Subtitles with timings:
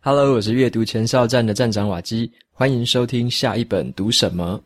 [0.00, 4.62] Hello，我是阅读前哨站的站长瓦基，欢迎收听下一本读什么。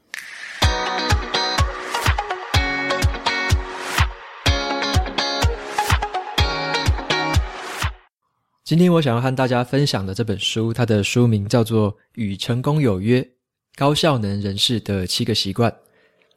[8.62, 13.26] 今天我想要和大家分享的这本书，它的书名叫做《与成功有约：
[13.74, 15.70] 高效能人士的七个习惯》。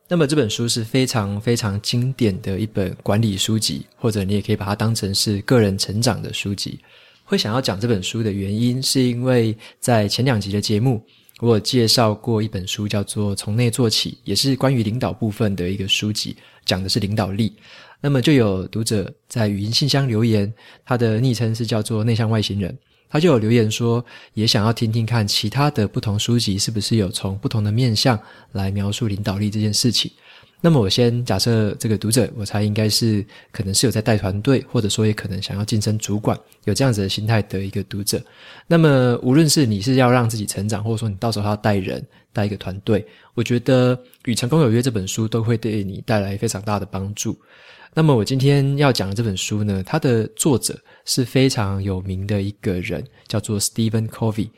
[0.07, 6.79] 那么这本书是非常非常经典的一本管理书籍，或者你也可以把它当成是个人成长的书籍。
[7.25, 11.03] 会想要讲这本书的原因，是因为在前两集的节目，
[11.39, 17.51] 我有介绍过一本书，叫做《从内做起》，也是关于领导部分的一个书籍，讲的是领导力。
[17.99, 20.53] 那么就有读者在语音信箱留言，
[20.85, 22.77] 他的昵称是叫做内向外星人，
[23.09, 24.05] 他就有留言说，
[24.35, 28.19] 也想要听听看其他的不同书籍是不是有从不同的面向
[28.51, 30.11] 来描述领导力这件事情。
[30.65, 38.19] 那么我先假设这个读者，我猜应该是可能是有在带团队，或者说也可能想要晋升主管，有这样子的心态的一个读者。
[38.65, 43.05] 那么无论是你是要让自己成长，或者说你到时候要带人带一个团队，
[43.35, 47.37] 我觉得《与成功有约》这本书都会对你带来非常大的帮助。
[47.93, 54.49] 那么我今天要讲的这本书呢，它的作者是非常有名的一个人，叫做 Stephen Covey。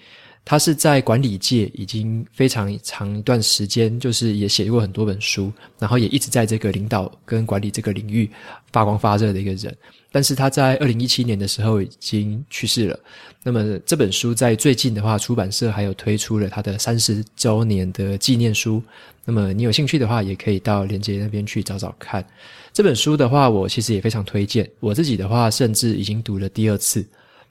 [0.49, 8.31] 他是在管理界已经非常长一段时间，就是也写过很多本书，然后也一直在这个领导跟管理这个领域
[8.71, 9.75] 发光发热的一个人。
[10.09, 12.97] 但是他在二零一七年的时候已经去世了。
[13.43, 18.81] 那么这本书在最近的话，出版社还有推出了他的三十周年的纪念书。
[19.25, 22.25] 那么你有兴趣的话，也可以到连接那边去找找看。
[22.71, 24.65] 这本书的话，我其实也非常推荐。
[24.79, 27.05] 我自己的话，甚至已经读了第二次。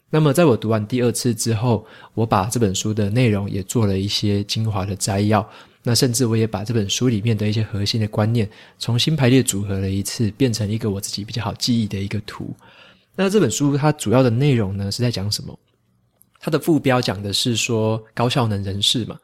[0.09, 5.47] 那么，在我读完第二次之后，我把这本书的内容也做了一些精华的摘要。
[5.83, 12.55] 那甚至我也把这本书里面的一些核心的观念重新排列组合了一次，变成一个我自己比较好记忆的一个图。
[13.15, 15.59] 那这本书它主要的内容呢，是在讲什么？
[16.41, 19.19] 它的副标讲的是说高效能人士嘛。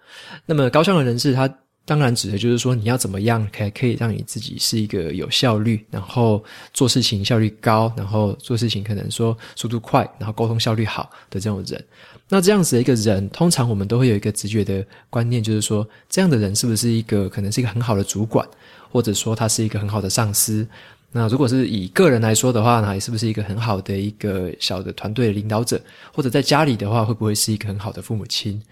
[0.47, 1.48] 那么高效能人士他。
[1.84, 11.84] 当然，指的就是说，你要怎么样可以可以让你自己是一个有效率，然后做事情效率高，然后做事情可能说速度快，然后沟通效率好的这种人。
[12.28, 18.47] 那这样子的一个人，通常我们都会有一个直觉的观念，就是说，这样的人是不是一个可能是一个很好的主管，
[18.88, 20.66] 或者说他是一个很好的上司？
[21.10, 25.78] 那如果是以个人来说的话呢，也是不是一个很好的一个小的团队的领导者？
[26.10, 28.62] 或者在家里的话，会不会是一个很好的父母亲？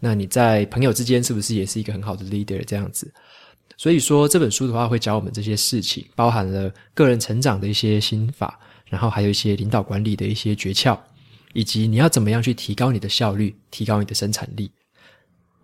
[0.00, 3.12] 那你在朋友之间是不是也是一个很好的 leader 这样子？
[3.78, 8.58] 所以说这本书的话会教我们这些事情，包含了个人成长的一些心法，
[8.88, 10.98] 然后还有一些领导管理的一些诀窍，
[11.52, 14.70] 以及你要怎么样去提高你的效率，提高你的生产力。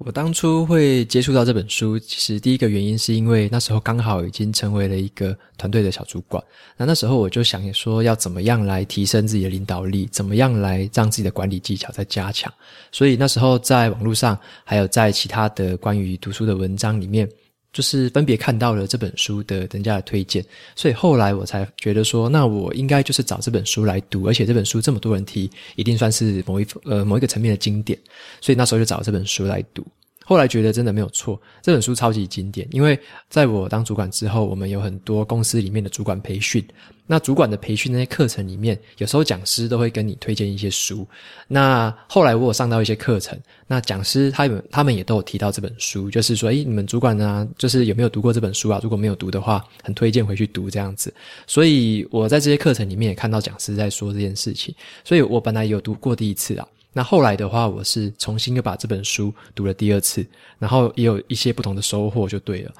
[0.05, 6.43] 我当初会接触到这本书，其实第一个原因是因为那时候刚好已经成为了一个团队的小主管。
[6.77, 12.53] 那那时候我就想说，要怎么样来提升自己的领导力，怎么样来让自己的管理技巧再加强。
[12.91, 17.29] 所以那时候在网络上，还有在其他的关于读书的文章里面。
[17.73, 20.45] 就是分别看到了这本书的人家的推荐，
[20.77, 27.99] 所以后来我才觉得说，那我应该就是找这本书来读，而且这本书这么多人提，一定算是某一呃某一个层面的经典，
[28.41, 29.87] 所以那时候就找这本书来读。
[30.25, 32.67] 后来觉得真的没有错，这本书超级经典。
[32.71, 36.65] 因为在我当主管之后，我们有很多公司里面的主管培训。
[37.05, 41.07] 那主管的培训那些课程里面，有时候讲师都会跟你推荐一些书。
[41.49, 48.81] 那后来我有上到一些课程，那讲师他们他们也都有提到这本书，就是说，诶，你们主管呢，就是有没有读过这本书啊？
[48.83, 51.13] 如果没有读的话，很推荐回去读这样子。
[51.47, 56.67] 所以我在这些课程里面也看到讲师在说这件事情，所以我本来有读过第一次啊。
[56.93, 60.27] 那后来的话，我是重新又把这本书读了第二次，
[60.59, 62.73] 然后也有一些不同的收获，就对了。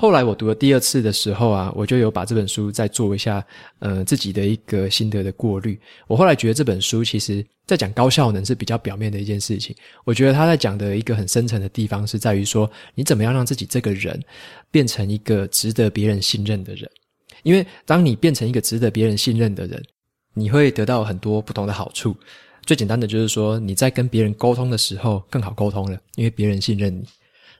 [0.00, 3.44] 后来我读了第二次的时候啊，我就有把这本书再做一下，
[3.80, 5.78] 呃，自己的一个心得的过滤。
[6.06, 9.74] 我后来觉得这本书其实在讲高效能是比较表面的一件事情，
[10.04, 14.22] 我觉得他在讲的一个很深层的地方是在于说，你怎么样让自己这个人
[14.70, 16.88] 变成一个值得别人信任的人。
[17.42, 19.82] 因为当你变成一个值得别人信任的人，
[20.32, 22.16] 你会得到很多不同的好处。
[22.68, 27.02] 最简单的就是说，你在跟别人沟通的时候更好沟通了，因为别人信任你。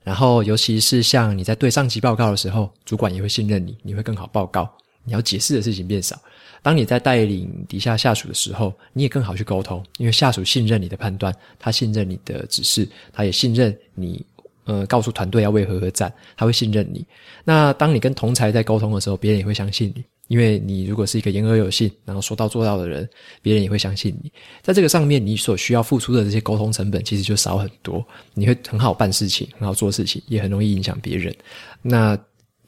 [0.04, 4.70] 然后，尤其是像你在对上级报告的时候，主管也会信任你，你会更好报告。
[5.04, 6.20] 你要解释的事情变少。
[6.62, 14.22] 当你在带领底下下属的时候，你也更好去沟通，因为下属信任你的判断，他信任你的指示，他也信任你。
[14.66, 17.02] 呃，告诉团队要为何而战，他会信任你。
[17.44, 20.04] 那当你跟同才在沟通的时候，别人也会相信你。
[20.28, 23.08] 因为你如果是一个言而有信，然后说到做到的人，
[23.42, 24.30] 别人也会相信你。
[24.62, 28.06] 在这个上面，你所需要付出的这些沟通成本其实就少很多。
[28.34, 31.34] 你会很好办事情，很好做事情，也很容易影响别人。
[31.82, 32.16] 那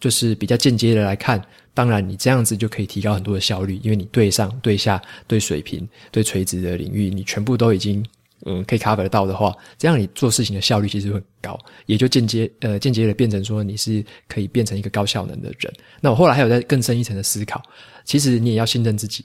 [0.00, 1.40] 就是比较间接的来看，
[1.74, 8.02] 当然你这样子就可以提高很多的效率，因为你对上、对下、对水平、对垂直的领域，你全部都已经
[8.46, 15.72] 嗯可以 cover 得到的话，这样你做事情的效率其实很高，也就间接呃间接的变成说你是可以变成一个高效能的人。
[16.00, 17.62] 那我后来还有在更深一层的思考，
[18.04, 19.24] 其实你也要信任自己。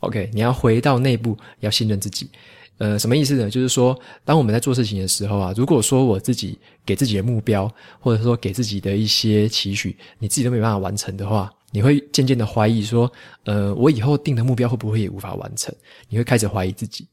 [0.00, 2.30] OK，你要回到内部，要信任自己。
[2.76, 3.50] 呃，什么意思呢？
[3.50, 6.56] 就是说，当我们在做事情的时候啊，如果说我自己
[6.86, 7.68] 给自己的目标，
[7.98, 13.10] 或者说给自己的一些期许，你自己都没办法完成的话，你会渐渐的怀疑说，
[13.46, 15.74] 呃，我以后定的目标会不会也无法完成？
[16.08, 17.04] 你会开始怀疑自己。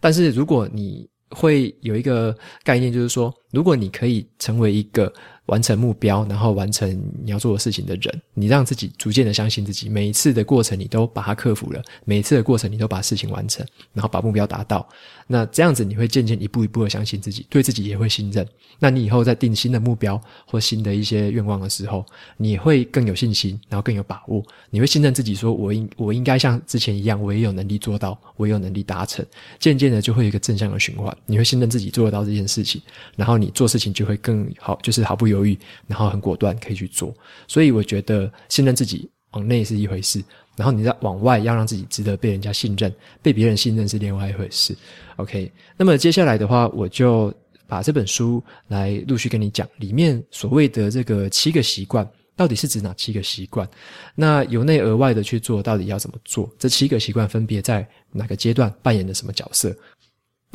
[0.00, 5.12] 但是如果你会有一个概念，就是说，如果你可以成为一个
[5.46, 6.88] 完成目标，然后完成
[7.22, 14.88] 你要做的事情的人，你让自己逐渐的相信自己，每一次的过程你都把它克服了，每一次的过程你都把事情完成，然后把目标达到。
[15.26, 18.46] 那这样子你会渐渐一步一步的相信自己，对自己也会信任。
[18.78, 22.04] 那你以后在定新的目标或新的一些愿望的时候，
[22.36, 24.42] 你会更有信心，然后更有把握。
[24.70, 29.24] 你会信任自己，说我应我应该像之前一样，我也有能力做到，我也有能力达成。
[29.58, 32.82] 渐渐的就会有一个正向的循环，你会信任自己做得到这件事情，
[33.16, 37.14] 然后你做事情就会更好，就是毫不犹犹豫，然后很果断可以去做，
[37.48, 40.22] 所以我觉得信任自己往内是一回事，
[40.56, 44.76] 然后你在往外要让自己值得被人家信任，被别人信任是另外一回事。
[45.16, 47.34] OK，那么接下来的话，我就
[47.66, 53.68] 把这本书来陆续跟你讲，里面所谓的这个七个习惯到底是指哪七个习惯？
[54.14, 56.50] 那由内而外的去做，到底要怎么做？
[56.58, 59.74] 这七个习惯分别在哪个阶段扮演的什么角色？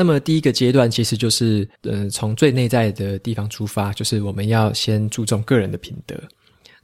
[0.02, 6.16] 那么第一个阶段其实就是，呃，从最内在的地方出发，就是我们要先注重个人的品德。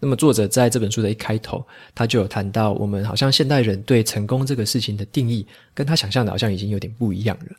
[0.01, 1.65] 那么作者在这本书的一开头，
[1.95, 7.56] 他就有谈到，我们好像现代人对成功这个事情的定义，跟他想象的好像已经有点不一样了。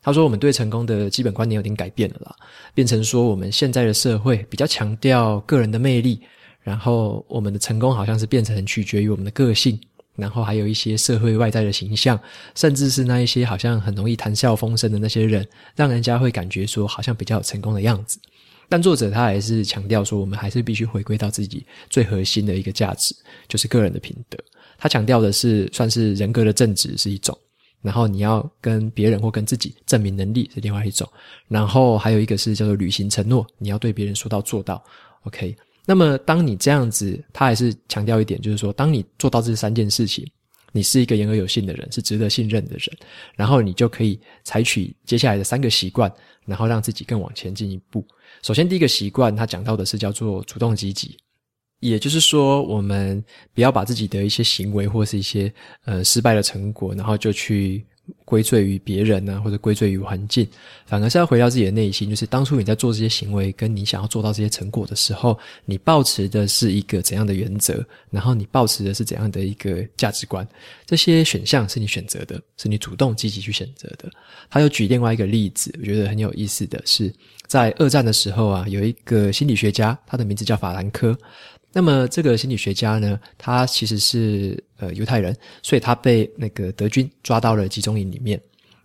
[0.00, 2.36] 他说，我们对成功的基本观念有点改变了啦，
[2.72, 6.20] 变成说我们现在的社会比较强调个人的魅力，
[6.60, 9.76] 然后我们的成功好像是变成取决于我们的个性。
[10.20, 12.20] 然后还有一些社会外在的形象，
[12.54, 15.44] 甚至是那一些好像很容易谈笑风生的那些人，
[15.74, 18.20] 让人家会感觉说好像比较有成功的样子。
[18.68, 23.16] 但作者他还是强调说，我们还是必须回归到自己最核心的一个价值，
[23.48, 24.38] 就是个人的品德。
[24.78, 27.36] 他强调的是算是人格的正直是一种，
[27.82, 31.10] 然后你要跟别人或跟自己证明能力是另外一种，
[31.48, 34.82] 然后还有一个是叫做履行承诺，你要对别人说到做到。
[35.24, 35.56] OK。
[35.86, 40.24] 那么，当你这样子，他还是强调一点，就是说，当你做到这三件事情，
[40.72, 42.96] 你是一个言而有信的人，是值得信任的人，
[43.34, 46.12] 然后你就可以采取接下来的三个习惯，
[46.46, 48.06] 然后让自己更往前进一步。
[48.42, 51.16] 首先，第一个习惯，他讲到的是叫做主动积极，
[51.80, 53.22] 也就是说，我们
[53.52, 55.52] 不要把自己的一些行为或是一些
[55.84, 57.84] 呃失败的成果，然后就去。
[58.24, 60.46] 归罪于别人呢、或者归罪于环境，
[60.86, 62.08] 反而是要回到自己的内心。
[62.08, 67.84] 就是当初你在做这些行为，跟你想要做到这些成果的时候，你抱持的是一个怎样的原则？
[68.10, 70.46] 然后你抱持的是怎样的一个价值观？
[70.86, 74.10] 这些选项是你选择的，是你主动积极去选择的。
[74.48, 77.12] 他又举另外一个例子，我觉得很有意思的是，
[77.46, 81.16] 在二战的时候啊，有一个心理学家，他的名字叫法兰科。
[81.72, 88.40] 那么这个心理学家呢，他其实是呃犹太人，所以他被那个德军抓到了集中营里面。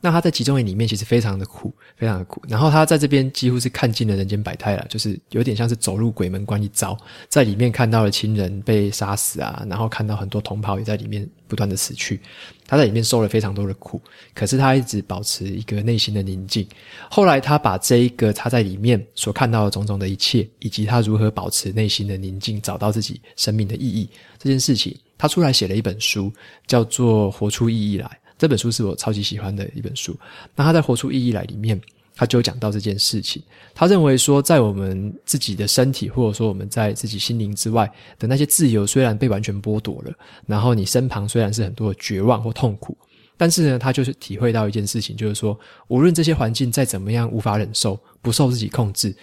[0.05, 2.39] 那他在集中营里面其实非常的苦，非常的苦。
[2.47, 6.95] 然后他在这边几乎是看尽了人间百态了，就是有点像是走入鬼门关一遭，
[7.27, 12.21] 在里面看到了亲人被杀死啊，然后看到很多同袍也在里面不断的死去。
[12.67, 13.99] 他在里面受了非常多的苦，
[14.35, 16.67] 可是他一直保持一个内心的宁静。
[17.09, 24.07] 后来他把这一个他在里面所看到的种种的一切，以及他如何保持内心的宁静，找到自己生命的意义
[24.37, 26.31] 这件事情，他出来写了一本书，
[26.67, 28.05] 叫做《活出意义来》。
[28.37, 30.15] 这本书是我超级喜欢的一本书。
[30.55, 31.79] 那他在《活出意义来》里面，
[32.15, 33.41] 他就讲到这件事情。
[33.73, 40.13] 他认为说，在我们自己的身体，或者说我们在自己心灵之外的那些自由，虽然被完全剥夺了，
[40.45, 42.97] 然后你身旁虽然是很多的绝望或痛苦，
[43.37, 49.15] 但是呢，他就是体会到一件事情，就是说，无论这些环境再怎么样无法忍受，不受自己控制，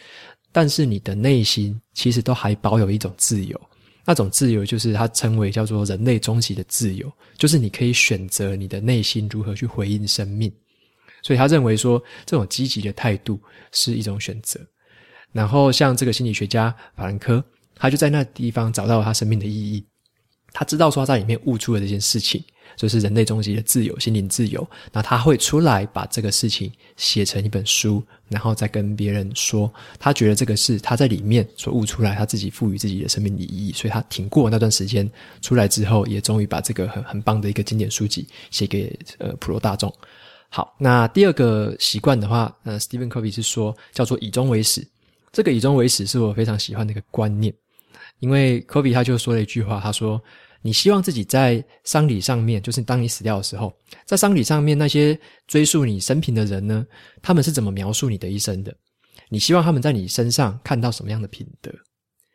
[0.50, 3.61] 但是你的内心其实都还保有一种自由。
[4.05, 10.53] 那种自由就是他称为叫做人类终极的自由，就是你可以选择你的内心如何去回应生命。
[11.23, 13.41] 所以他认为说，这种积极的态度
[13.71, 14.61] 是一种选择。
[15.31, 17.43] 然后像这个心理学家法兰科，
[17.77, 19.87] 他就在那地方找到了他生命的意义。
[20.53, 22.43] 他知道说他在里面悟出了这件事情。
[22.76, 24.67] 就是人类终极的自由，心灵自由。
[24.93, 33.73] 那他会出来把这个事情写成一本书，然后再跟别人说，他觉得这个是他在里面所悟出来，他自己赋予自己的生命意义。
[33.73, 35.11] 所以他挺过那段时间，
[35.41, 39.93] 出来之后也终于把这个很很棒的一个经典书籍写给呃普罗大众。
[40.49, 44.87] 好，那第二个习惯的话，呃，Stephen Covey 是说叫做以终为始。
[45.33, 47.52] 这个以终为始是我非常喜欢的一个观念，
[48.21, 50.23] 因为 Covey 他就说了一句话，他说。
[50.62, 53.73] 你希望自己在丧礼上面，就是当你死掉的时候，
[54.07, 56.87] 在丧礼上面那些追溯你生平的人呢，
[57.21, 58.75] 他们是怎么描述你的一生的？
[59.28, 61.71] 你希望他们在你身上看到什么样的品德？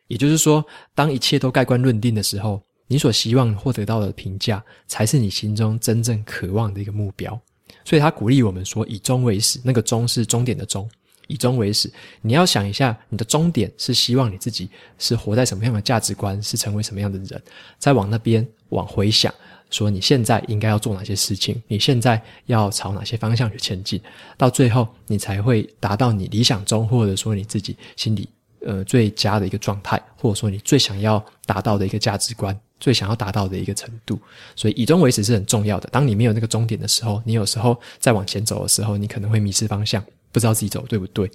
[0.08, 7.40] 也就是说，当一切都盖棺论定的时候，你所希望获得到的评价，才是你心中真正渴望的一个目标。
[7.84, 10.88] 所以他鼓励我们说：“以终为始。”那个“终”是终点的“终”。
[11.28, 14.68] 以终为始，你要想一下，你的终点是希望你自己
[14.98, 17.40] 是活在什么样的价值观，是成为什么样的人，
[17.78, 19.32] 再往那边往回想，
[19.70, 24.00] 说你现在应该要做哪些事情，你现在要朝哪些方向去前进，
[24.36, 28.28] 到最后你才会达到你理想中，或者说你自己心里
[28.66, 34.18] 呃最佳的一个状态，或者说你最想要达到的一个价值观，最想要达到的一个程度。
[34.56, 35.88] 所以以终为始是很重要的。
[35.92, 40.02] 当你没有那个终点的时候，你有时候再往前走的时候，你可能会迷失方向。
[40.32, 41.30] 不知道自己走对不对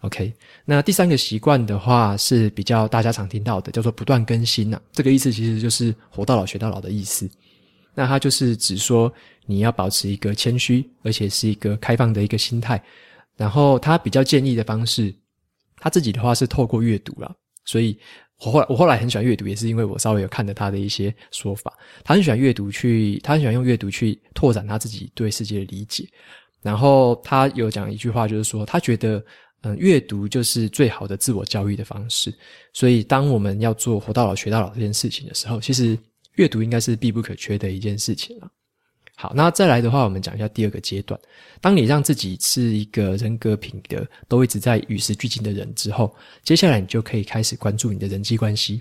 [0.00, 0.32] ？OK，
[0.64, 7.30] 那第三个习惯的话是比较大家常听到的，叫做不断更新呐、这个意思其实就是活到老学到老的意思。
[7.94, 9.12] 那它就是指说
[9.46, 12.82] 你要保持一个谦虚，而且是一个开放的一个心态。
[13.36, 15.14] 然后他比较建议的方式，
[15.76, 17.34] 他自己的话是透过阅读了。
[17.64, 17.96] 所以
[18.40, 21.72] 我后来我后来很喜欢阅读，也是因为我稍微有看了他的一些说法。
[22.02, 26.08] 他很喜欢阅读去，他很喜欢用阅读去拓展他自己对世界的理解。
[26.62, 29.22] 然后他有讲一句话，就是说他觉得，
[29.62, 32.32] 嗯，阅读就是最好的自我教育的方式。
[32.72, 35.98] 所以，当我们要做活到老学到老这件事情的时候，其实
[36.36, 38.50] 阅读应该是必不可缺的一件事情了。
[39.14, 41.20] 好，那再来的话，我们讲一下第二个阶段。
[41.60, 48.80] 当你让自己是一个人格品德都一直在与时俱进的人之后，接下来你就可以开始关注你的人际关系。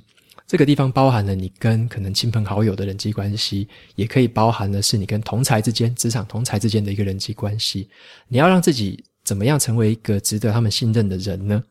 [0.51, 3.65] 这个地方包含了你跟可能亲朋好友的人际关系，
[3.96, 7.88] 也可以包含的是你跟同才之间、职场同才之间的一个人际关系。
[8.27, 11.63] 你要让自己怎么样成为一个值得他们信任的人呢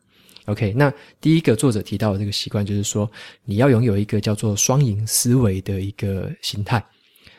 [0.45, 3.07] ？OK，那第一个作者提到的这个习惯就是说，
[3.45, 6.83] 你要拥有一个叫做双赢思维的一个心态。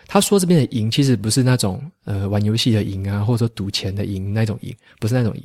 [0.07, 5.43] 他说这边的赢其实不是那种呃玩游戏的赢啊，或者说赌钱的赢那种赢，不是那种赢。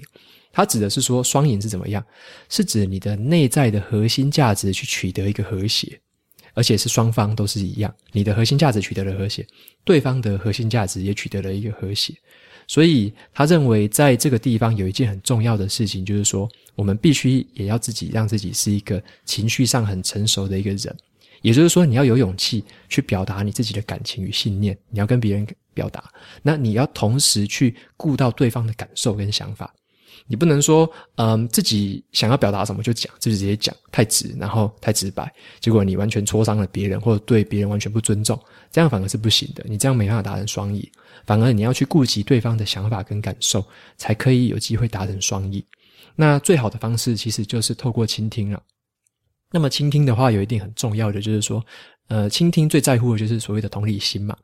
[0.57, 2.03] 它指的是说双赢是怎么样？
[2.49, 6.01] 是指你的内在的核心价值去取得一个和谐，
[6.55, 7.93] 而且是双方都是一样。
[8.11, 9.45] 你的核心价值取得了和谐，
[9.83, 12.11] 对方的核心价值也取得了一个和谐。
[12.67, 20.97] 所以他认为在这个地方有一件很重要的事情，就是说我们必须也要自己让自己是一个情绪上很成熟的一个人。
[21.43, 26.11] 也就是说，你要有勇气去表达你自己的感情与信念，你要跟别人表达。
[26.41, 29.71] 那你要同时去顾到对方的感受跟想法。
[30.25, 38.37] 你不能说，嗯，自己想要表达什么就讲，就直接讲，太直，然后太直白，结果你完全戳伤了别人，或者对别人完全不尊重，
[38.71, 39.63] 这样反而是不行的。
[39.67, 40.85] 你这样没办法达成双赢，
[41.25, 43.63] 反而你要去顾及对方的想法跟感受，
[43.97, 45.63] 才可以有机会达成双赢。
[46.15, 48.61] 那最好的方式其实就是透过倾听了。
[49.51, 51.63] 那么倾听的话，有一定很重要的就是说，
[52.07, 54.35] 呃，倾听最在乎的就是所谓的同理心嘛。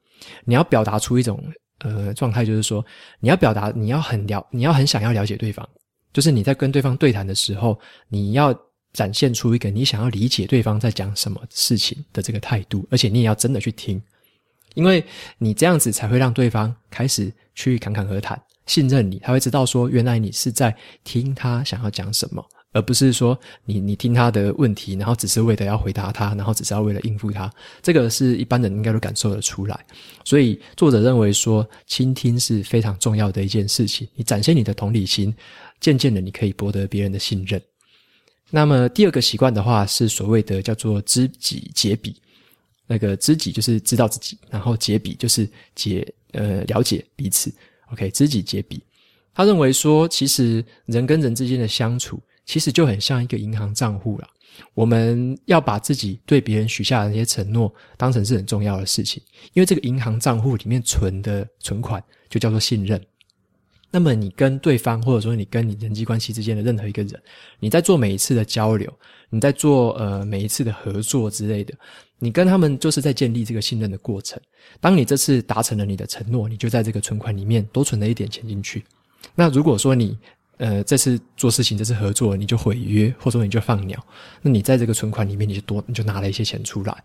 [0.46, 1.44] 你要表达出一种。
[1.84, 2.84] 呃，状态就是说，
[3.20, 5.68] 你要表达，你要很了，你要很想要了解对方，
[6.12, 8.58] 就是你在跟对方对谈的时候，你要
[8.94, 14.02] 展现出一个你想要理解对方在讲什么事情的这个态度，而且你也要真的去听，
[14.76, 15.04] 因为
[15.38, 22.44] 你这样子才会让对方开始去侃侃而谈，信任你，他会知道说，原来你是在听他想要讲什么。
[22.74, 27.50] 而不是说你你听他的问题，然后只是为了要回答他，然后只是要为了应付他，
[27.82, 29.86] 这个是一般人应该都感受得出来。
[30.26, 34.08] 所以作者认为说，倾听是非常重要的一件事情。
[34.16, 35.34] 你展现你的同理心，
[35.80, 37.62] 渐渐的你可以博得别人的信任。
[38.50, 42.16] 那么第二个习惯的话，是所谓的叫做知己解彼。
[42.86, 47.54] 那个知己就是知道自己，然后解彼就是解呃了解彼此。
[47.92, 48.82] OK，知己解彼。
[49.34, 52.20] 他认为说，其实人跟人之间的相处。
[52.46, 54.28] 其实就很像一个银行账户啦，
[54.74, 59.22] 我们要把自己对别人许下的那些承诺当成是很重要的事情，
[59.54, 63.02] 因为这个银行账户里面存的存款就叫做信任。
[63.90, 67.22] 那么你跟对方，或者说你跟你人际关系之间的任何一个人，
[67.60, 68.92] 你在做每一次的交流，
[69.30, 71.76] 你在做呃每一次的合作之类的，
[72.18, 74.42] 你跟他们就是在建立这个信任的过程。
[74.82, 78.84] 当你这次达成了你的承诺，你就在这个存款里面多存了一点钱进去。
[79.36, 80.18] 那如果说你
[80.58, 84.02] 呃，这次做事情，这次合作，你就毁约，或者说你就放鸟，
[84.42, 87.04] 那你在这个存款里面，你就多，你就拿了一些钱出来。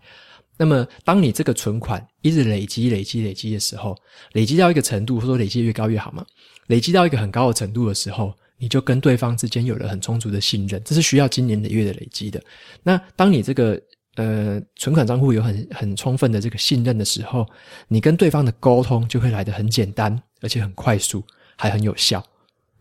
[0.55, 3.95] 那么，当你这个存款一直累积、累积、累积的时候，
[4.33, 6.25] 累积到一个程度，或者说累积越高越好嘛，
[6.67, 12.41] 累积到一个很高的程度的时候，你就跟对方之间有了很充足的信任，这是需要经年累月的累积的。
[12.83, 13.81] 那当你这个
[14.15, 17.47] 呃存款账户有很很充分的这个信任的时候，
[17.87, 21.23] 你跟对方的沟通就会来得很简单，而且很快速，
[21.55, 22.21] 还很有效。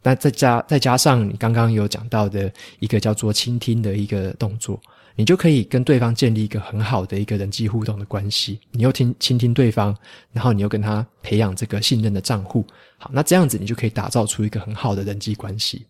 [0.02, 4.80] 那再加再加上你刚刚有讲到的一个叫做倾听的一个动作，
[5.16, 8.60] 你就可以跟对方建立一个很好的一个人际互动的关系。
[8.70, 9.94] 你又听倾听对方，
[10.32, 12.64] 然后你又跟他培养这个信任的账户。
[12.96, 15.86] 好，那这样子你就可以打造出一个很好的人际关系。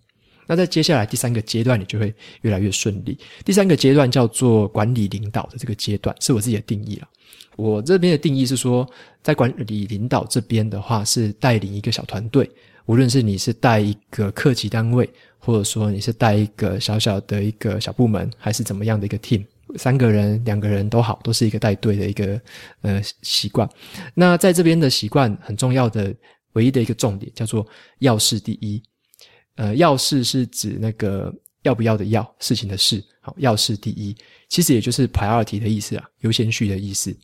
[0.47, 3.19] 那在接下来第三个阶段，你就会越来越顺利。
[3.45, 7.09] 第三个阶段叫做管理领导的这个阶段，是我自己的定义了。
[7.55, 8.89] 我这边的定义是说，
[9.23, 12.51] 在管理领导这边的话，是带领一个小团队，
[12.89, 19.45] 无论是你是带一个客级单位，或者说你是带一个小小的一个小部门，还是怎么样的一个 team，
[19.77, 22.41] 三个人、两个人都好，都是一个带队的一个
[22.81, 23.69] 呃习惯。
[24.15, 26.15] 那在这边的习惯很重要的
[26.55, 27.67] 唯一的一个重点叫做
[27.99, 28.83] 要事第一。
[29.57, 31.31] 呃，要事是指那个
[31.65, 34.17] 要不要的要，事情的事，好，要事第一，
[34.49, 37.15] 其实也就是 priority 的意思啊，优先序的意思。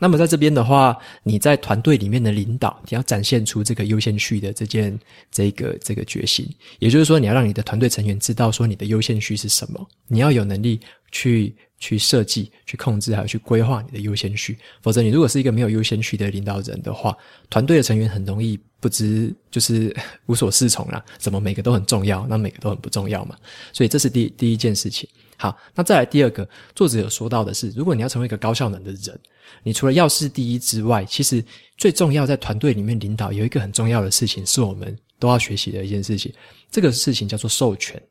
[0.00, 4.96] 那么在这边的话，你在团队里面的领导，你要展现出这个优先序的这件
[5.30, 14.56] 这个这个决心，也就是说，你要让你的团队成员知道说你的优先序是什么，你要有能力去去设计、去控制，还有去规划你的优先序。
[14.82, 17.16] 否则，你如果是一个没有优先序的领导人的话，
[17.50, 19.94] 团队的成员很容易不知就是
[20.26, 21.04] 无所适从啦。
[21.18, 23.36] 怎么每个都很重要，那每个都很不重要嘛？
[23.72, 25.08] 所以这是第第一件事情。
[25.38, 29.18] 好，那再来第二个，作者有说到的是，如果你要成为一个高效能的人，
[29.62, 31.42] 你除了要事第一之外，其实
[31.76, 36.34] 最重要在团队里面领导有一个很重要的事情，是我们都要学习的一件事情。
[36.72, 38.02] 这个事情叫做授权。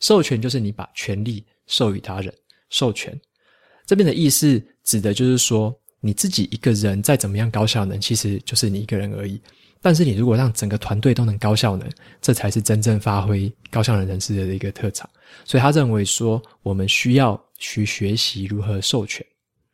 [0.00, 2.34] 授权就是你把权力授予他人。
[2.70, 3.18] 授权
[3.86, 9.40] 这边的意思指的就是说，你自己一个人再怎么样高效能，其实就是你一个人而已。
[9.82, 11.86] 但是你如果让整个团队都能高效能，
[12.20, 15.10] 这才是真正发挥高效能人士的一个特长。
[15.44, 19.26] 所以他认为说，我们需要去学习如何授权。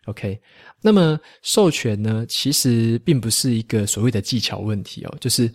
[0.06, 0.40] OK，
[0.80, 5.52] 那么授权呢，其实并不是一个所谓的技巧问题哦，就是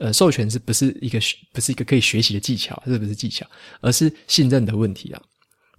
[0.00, 1.20] 呃，授权是不是一个
[1.52, 3.46] 不是一个可以学习的技巧，是不是技巧，
[3.80, 5.22] 而是信任的问题啊。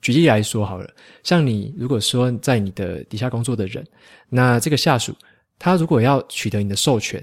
[0.01, 0.89] 举例来说好了，
[1.23, 3.85] 像你如果说在你的底下工作的人，
[4.29, 5.13] 那这个下属
[5.59, 7.21] 他如果要取得你的授权。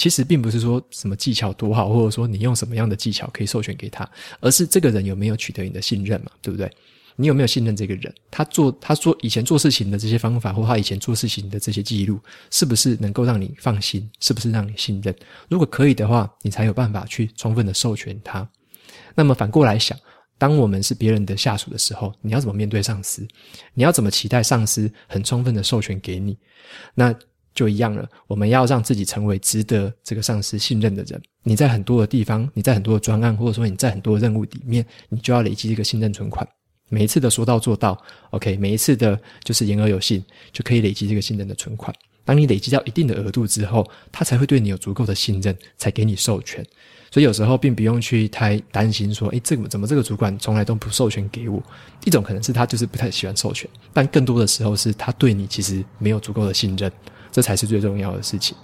[0.00, 6.72] 其实并不是说什么技巧多好，或者说你用什么样的技巧可以授权给他，而是这个人有没有取得你的信任嘛，对不对？
[7.16, 8.10] 你有没有信任这个人？
[8.30, 12.18] 他做他做以前做事情的这些方法，或他以前做事情的这些记录，
[12.50, 14.10] 是不是能够让你放心？
[14.20, 15.14] 是不是让你信任？
[15.50, 18.48] 如果可以的话，你才有办法去充分的授权他。
[19.14, 19.94] 那么反过来想，
[20.38, 23.28] 当我们是别人的下属的时候，你要怎么面对上司？
[23.74, 26.38] 你要怎么期待上司很充分的授权给你？
[26.94, 27.14] 那？
[27.54, 31.20] 就一样了，我们要让自己成为值得这个上司信任的人。
[31.42, 36.46] 你在很多的地方，你在很多的专案，或者说你在很多的任务里面，你就要累积这个信任存款。
[36.88, 37.96] 每一次的说到做到
[38.30, 41.94] ，OK，每一次的就是言而有信，就可以累积这个信任的存款。
[42.24, 46.64] 当你累积到一定的额度之后，他才会对你有足够的信任，才给你授权。
[47.10, 51.60] 所以有时候并不用去太担心说，诶，这个怎么这个主管从来都不授权给我？
[52.04, 56.90] 一种可能是他就是不太喜欢授权，但更多的时候是他对你其实没有足够的信任。
[57.30, 58.56] 这才是最重要的事情。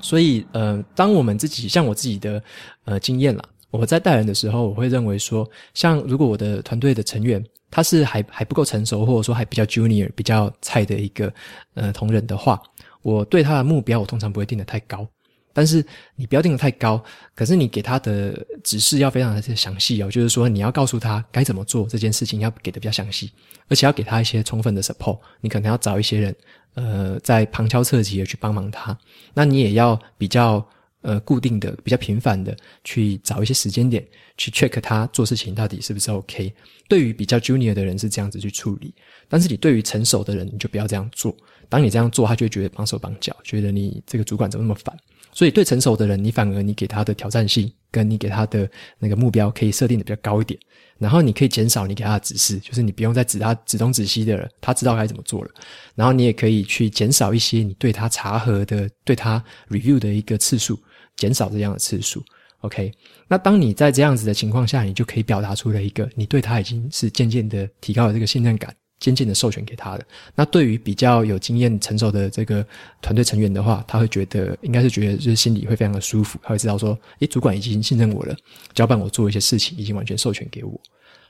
[0.00, 2.42] 所以，呃，当我们自己像我自己的
[2.84, 11.32] 呃经验啦，我在带人的时候，我会认为说，像如果我的团队的成员他是还还不够成熟，或者说还比较 junior、比较菜的一个
[11.74, 12.60] 呃同仁的话，
[13.02, 15.06] 我对他的目标我通常不会定得太高。
[15.52, 15.84] 但是
[16.16, 17.02] 你不要定得太高，
[17.34, 23.30] 可是你给他的指示要非常的详细哦，就是说你要告诉他该怎么做这件事情，要给的比较详细，
[23.68, 25.18] 而且要给他一些充分的 support。
[25.40, 26.36] 你可能要找一些人，
[26.74, 28.96] 呃，在旁敲侧击的去帮忙他。
[29.34, 30.66] 那你也要比较
[31.02, 36.52] 呃固定的、比较频繁的去找一些时间点去 check 他做事情到底是不是 OK。
[36.88, 38.94] 对于比较 junior 的人是这样子去处理，
[39.28, 41.34] 但是你对于成熟的人你就不要这样做。
[41.68, 44.94] 当你这样做，他就会觉得绑手绑脚，觉得你这个主管怎么那么烦。
[45.32, 50.58] 所以，对成熟的人，你反而你给他的挑战性，跟你给他的那个目标，可以设定的比较高一点。
[50.98, 55.50] 然后，你可以减少你给他的指示，就是你不用再指他指东指西的了，他知道该怎么做了。
[55.94, 60.78] 然后，你也可以去减少一些你对他查核的、对他 review 的一个次数，
[61.16, 62.22] 减少这样的次数。
[62.60, 62.92] OK，
[63.26, 68.72] 那当你在这样子的情况下，你就可以表达出了一个你对他已经是渐渐的提高了这个信任感。
[69.02, 70.06] 渐渐的授权给他的。
[70.34, 72.64] 那对于比较有经验、成熟的这个
[73.00, 78.36] 团队成员的话，他会觉得应该是觉得就是心里会非常的舒服，他会知道说，诶，主管已经信任我了，
[78.72, 80.80] 交办我做一些事情，已经完全授权给我。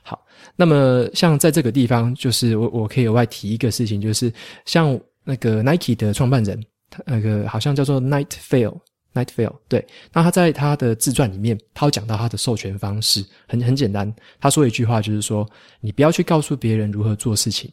[0.03, 0.23] 好，
[0.55, 4.31] 那么像在这个地方，就是我我可以额外提一个事情，就是
[4.65, 8.77] 像那个 Nike 的创办人，他那个好像叫做 Night Fail。
[9.13, 14.13] Night Vale 对，那他在他的自传里面，他有讲到他的授权方式很很简单。
[14.39, 15.47] 他说一句话，就是说，
[15.79, 17.71] 你不要去告诉别人如何做事情，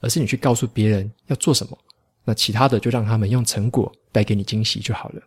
[0.00, 1.76] 而是你去告诉别人要做什么。
[2.24, 5.22] 那其他的就让他们用成果带给你惊喜就好了。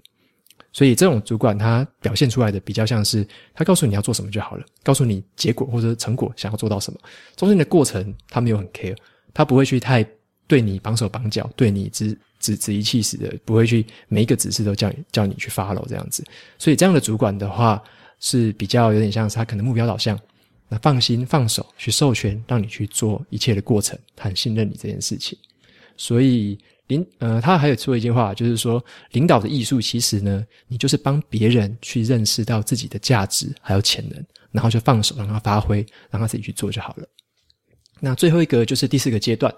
[0.71, 6.99] 所以这种主管他表现出来的比较像是他告诉你要做什么就好了，告诉你结果或者成果想要做到什么，
[7.35, 8.95] 中间的过程他没有很 care，
[9.33, 10.05] 他不会去太
[10.49, 16.21] 对你绑手绑脚，对你指指指一气使的，不会去每一个指示都叫你叫你去 follow 这样子。
[16.57, 17.81] 所以这样的主管的话
[18.19, 20.19] 是比较有点像是他可能目标导向，
[20.67, 25.37] 那放心放手去授权让你去做一切的过程，他很信任你这件事情，
[25.95, 26.59] 所以。
[26.89, 37.07] 领呃，他还有说一句话，就是说，领导的艺术其实呢，你就是帮别人去认识到自己的价值还有潜能，然后就放手让他发挥，让他自己去做就好了。
[37.99, 39.53] 那最后一个就是第四个阶段，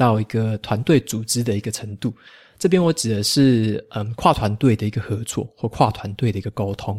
[0.00, 2.10] 到一个团队组织的一个程度。
[2.58, 6.98] 这边我指的是嗯，跨团队的一个合作或跨团队的一个沟通。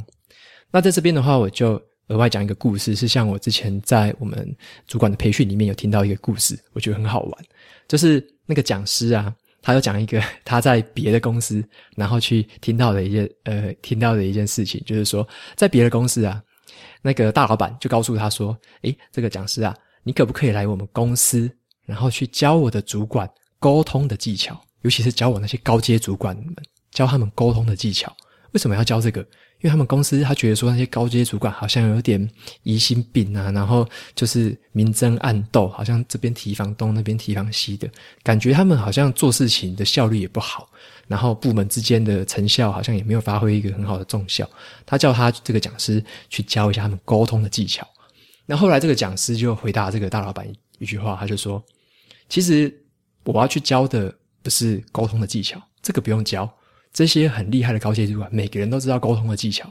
[0.71, 7.45] 那在这边的话，我就额外讲一个故事，是像我之前在我们主管的培训里面有听到一个故事，我觉得很好玩，
[7.87, 9.33] 就是那个讲师啊。
[9.63, 11.63] 他就讲一个 他在别的公司，
[11.95, 16.41] 然后去听到的一件呃，听到的一件事情，就是说，在别的公司啊，
[17.03, 21.47] 那个大老板就告诉他说：“诶，这个讲师啊，你可不可以来我们公司，
[21.91, 26.55] 然后去教我的主管沟通的技巧，尤其是教我那些高阶主管们，
[26.91, 28.15] 教他们沟通的技巧。
[28.53, 29.19] 为什么要教这个？”
[29.61, 32.27] 因为他们公司，他觉得说那些高阶主管好像有点
[32.63, 37.87] 疑心病啊，然后就是明争暗斗，好像这边提防东，那边提防西的，
[38.23, 40.67] 感觉他们好像做事情的效率也不好，
[41.07, 44.49] 然后部门之间的成效好像也没有发挥一个很好的重效。
[44.83, 47.87] 他叫他这个讲师去教一下他们沟通的技巧。
[48.47, 51.63] 那后来这个讲师就回答这个大老板一句话，他就说
[52.31, 52.73] ：“其实
[53.25, 56.49] 我要去教的不是沟通的技巧，这个不用教。”
[56.93, 59.69] 这些很厉害的高阶主管，每个人都知道沟通的技巧，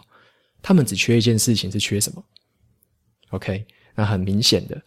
[0.61, 2.23] 他们只缺一件事情，是缺什么
[3.31, 4.79] ？OK，那很明显的，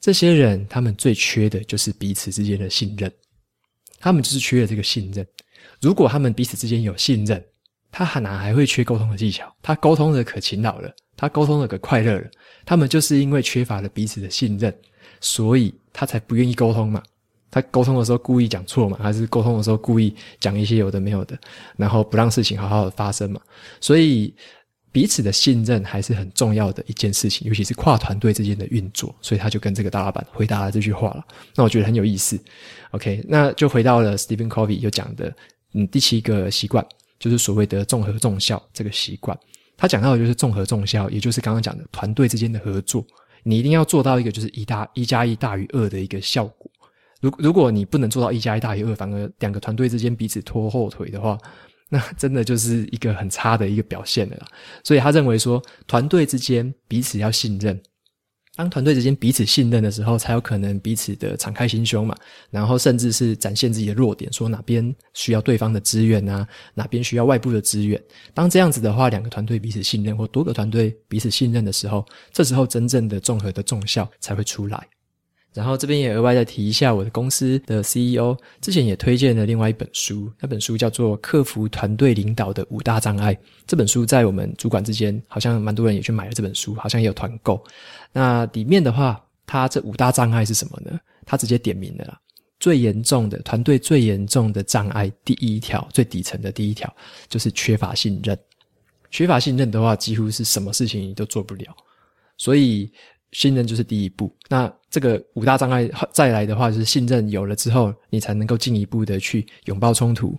[0.00, 3.12] 这些人他们最缺的就是彼此之间的信任，
[4.00, 5.26] 他们就是缺了这个信任。
[5.82, 7.42] 如果他们彼此之间有信任，
[7.90, 9.54] 他很难还会缺沟通的技巧？
[9.62, 12.30] 他沟通的可勤劳了，他沟通的可快乐了。
[12.64, 14.74] 他们就是因为缺乏了彼此的信任，
[15.20, 17.02] 所以他才不愿意沟通嘛。
[17.50, 21.38] 他沟通的时候故意讲错嘛，还是沟通的时候故意讲一些有的没有的，
[21.76, 23.40] 然后不让事情好好的发生嘛？
[23.80, 24.34] 所以
[24.90, 29.14] 彼此的信任还是很重要的一件事情，尤其是跨团队之间的运作。
[29.20, 31.24] 所以他就跟这个大老板回答了这句话了。
[31.54, 32.38] 那我觉得很有意思。
[32.92, 35.32] OK，那就回到了 Stephen Covey 有讲的，
[35.74, 36.84] 嗯，第七个习惯
[37.18, 39.38] 就是所谓的综合重效这个习惯。
[39.76, 43.06] 他讲到的就是综合重效，也就是刚刚讲的团队之间的合作。
[43.44, 46.70] 你一定要做到一个就是一大一加一大于二的一个效果。
[47.20, 51.36] 如如果你不能做到一加一大于二，反而两个团队之间彼此拖后腿的话，
[51.90, 54.46] 那真的就是一个很差的一个表现了啦。
[54.84, 57.80] 所以他认为说，团队之间彼此要信任，
[58.54, 62.14] 当团队之间彼此信任的时候，才有可能彼此的敞开心胸嘛。
[62.50, 68.00] 然后甚至是展现自己的弱点，说哪边需要对方的资源啊，哪边需要外部的资源。
[68.34, 74.86] 当这样子的话，两个团队彼此信任，或多个团队彼此信任的时候，这时候真正的综合的综效才会出来。
[75.54, 83.34] 然后这边也额外再提一下，我的公司的 CEO 之前也推荐了另外一本书，那本书叫做《克服团队领导的五大障碍》。
[83.66, 87.60] 这本书在我们主管之间，好像蛮多人也去买了这本书，好像也有团购。
[88.12, 91.00] 那里面的话，它这五大障碍是什么呢？
[91.24, 92.20] 它直接点名了啦。
[92.60, 96.94] 最严重的团队最严重的障碍，第一条最底层的第一条
[97.26, 98.38] 就是缺乏信任。
[99.10, 101.74] 缺乏信任的话，几乎是什么事情你都做不了。
[102.36, 102.92] 所以。
[103.32, 110.36] 信任就是第一步，那这个五大障碍再来的话，就是信任有了之后，你才能够进一步的去拥抱冲突，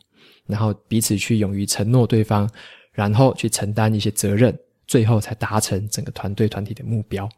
[0.48, 2.50] 然后彼此去勇于承诺对方，
[2.92, 7.30] 然后去承担一些责任，最后才达成整个团队团体的目标。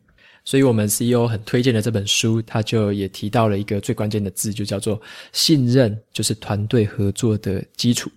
[0.44, 5.00] 所以，我们 CEO 很推荐的这本书，他就也提到了一个最关键的字，就叫做
[5.32, 8.10] 信任，就是团队合作的基础。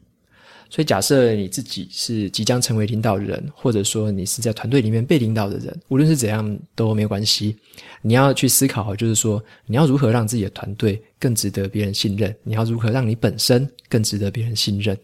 [0.74, 7.56] 所以，假设你自己是即将成为领导人，或者说你是在团队里面被领导的人，无论是怎样都没有关系。
[8.02, 12.34] 你要去思考，就是说你要如何让自己的团队更值得别人信任？
[12.42, 14.98] 你要如何让你本身更值得别人信任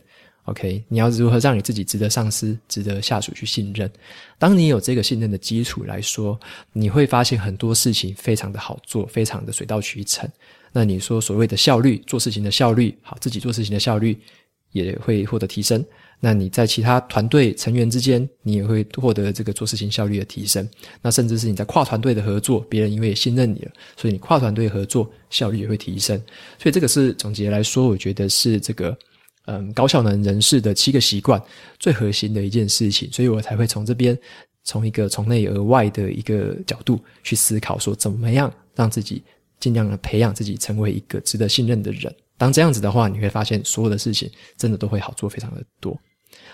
[0.46, 3.88] ？OK，你要如何让你自己值得上司、值得下属去信任？
[4.40, 6.36] 当你有这个信任的基础来说，
[6.72, 10.28] 你会发现很多事情非常的好做，非常的水到渠成。
[10.72, 14.18] 那你说所谓的效率，做事情的效率，好，自己做事情的效率。
[14.72, 15.84] 也会获得提升。
[16.22, 20.68] 那你在其他团队成员之间，你也会获得这个做事情效率的提升。
[21.00, 26.20] 那甚至是你在跨团队的合作，别人因为信任你了，所以你跨团队合作效率也会提升。
[26.58, 28.94] 所以这个是总结来说，我觉得是这个
[29.46, 31.42] 嗯高效能人士的七个习惯
[31.78, 33.10] 最核心的一件事情。
[33.10, 34.16] 所以我才会从这边
[34.64, 39.22] 从一个从内而外的一个角度去思考，说怎么样让自己
[39.58, 42.14] 尽量的培养自己成为一个值得信任的人。
[42.40, 45.94] 当这样子的话，你会发现所有的事情真的都会好做非常的多。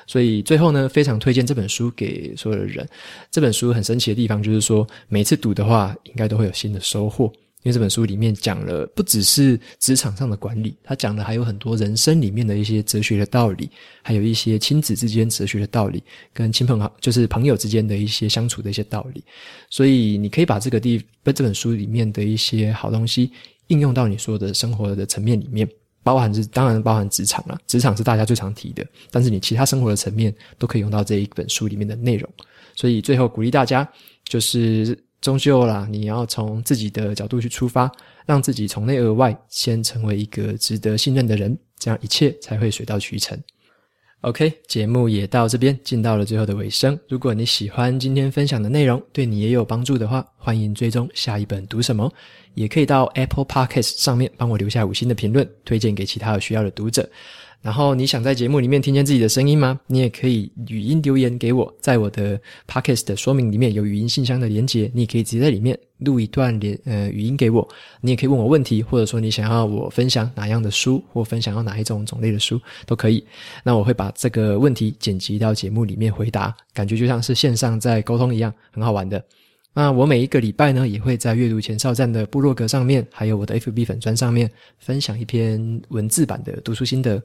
[0.04, 2.84] 所以最后呢，非常推荐这本书给所有的人。
[3.30, 7.32] 这本书很神奇的地方就是说，每次读的话，应该都会有新的收获。
[7.62, 13.68] 因为这本书里面讲了不只是职场上的管理，它讲的还有很多人生里面的一些哲学的道理，
[14.02, 16.00] 还有一些亲子之间哲学的道理，
[16.32, 19.24] 跟亲朋好就是朋友之间的一些相处的一些道理。
[19.68, 23.32] 所以你可以把这个地这本书里面的一些好东西
[23.68, 25.68] 应用到你说的生活的层面里面。
[26.02, 32.30] 包含是当然包含职场啦，职场是大家最常提的，但是你其他生活的层面都可以用到这一本书里面的内容。
[32.76, 33.88] 所以最后鼓励大家，
[34.22, 37.90] 就是终究啦，你要从自己的角度去出发，
[38.24, 43.36] 让自己从内而外先成为一个值得信任的人，这样一切才会水到渠成。
[44.22, 46.98] OK，节目也到这边进到了最后的尾声。
[47.08, 52.12] 如果你喜欢今天分享的内容，对你也有帮助的话，欢迎追踪下一本读什么。
[52.54, 57.08] 也可以到 Apple Podcast 上面帮我留下五星的评论，推荐给其他有需要的读者。
[57.62, 59.80] 然后你想在节目里面听见自己的声音吗？
[59.88, 67.66] 你也可以语音留言给我，在我的 Podcast 的说明里面有语音信箱的连接，你也可以直接在里面录一段连呃语音给我。
[68.00, 73.24] 你也可以问我问题，或者说你想要我分享哪样的书，或分享要哪一种种类的书都可以。
[73.64, 79.20] 那我会把这个问题剪辑到节目里面回答，感觉就像是线上在沟通一样，很好玩的。
[79.74, 87.20] 那我每一个礼拜呢，也会在阅读前哨站的部落格上面，还有我的 FB 粉砖上面，分享一篇文字版的读书心得。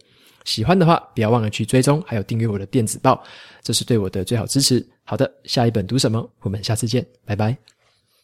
[0.45, 3.23] 喜欢的话，不要忘了去追踪，还有订阅我的电子报，
[3.62, 4.86] 这是对我的最好支持。
[5.04, 6.30] 好的，下一本读什么？
[6.41, 7.70] 我们下次见，拜拜。